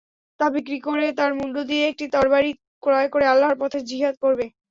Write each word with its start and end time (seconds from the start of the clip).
তা 0.39 0.45
বিক্রি 0.55 0.77
করে 0.87 1.05
তার 1.19 1.31
মূল্য 1.39 1.55
দিয়ে 1.69 1.83
একটি 1.87 2.05
তরবারী 2.13 2.51
ক্রয় 2.83 3.09
করে 3.13 3.25
আল্লাহর 3.27 3.57
পথে 3.61 3.79
জিহাদ 3.89 4.15
করবে। 4.23 4.45